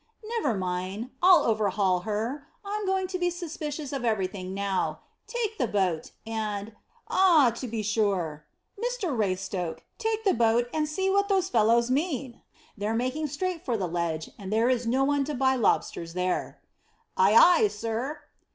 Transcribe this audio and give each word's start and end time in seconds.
"Never 0.37 0.55
mind! 0.57 1.11
I'll 1.21 1.43
overhaul 1.43 1.99
her. 2.09 2.47
I'm 2.65 2.87
going 2.87 3.05
to 3.05 3.19
be 3.19 3.29
suspicious 3.29 3.93
of 3.93 4.03
everything 4.03 4.51
now. 4.51 5.01
Take 5.27 5.59
the 5.59 5.67
boat, 5.67 6.09
and 6.25 6.73
Ah, 7.07 7.51
to 7.57 7.67
be 7.67 7.83
sure. 7.83 8.43
Mr 8.83 9.15
Raystoke, 9.15 9.81
take 9.99 10.23
the 10.23 10.33
boat, 10.33 10.65
and 10.73 10.87
see 10.89 11.11
what 11.11 11.29
those 11.29 11.49
fellows 11.49 11.91
mean. 11.91 12.41
They're 12.75 12.95
making 12.95 13.27
straight 13.27 13.63
for 13.63 13.77
the 13.77 13.87
ledge, 13.87 14.31
and 14.39 14.51
there 14.51 14.69
is 14.69 14.87
no 14.87 15.03
one 15.03 15.23
to 15.25 15.35
buy 15.35 15.53
lobsters 15.55 16.13
there." 16.15 16.61
"Ay, 17.15 17.35
ay, 17.35 17.67
sir!" 17.67 18.21